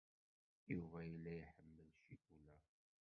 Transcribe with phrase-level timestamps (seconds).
[0.71, 2.57] Yuba yella iḥemmel ccikula.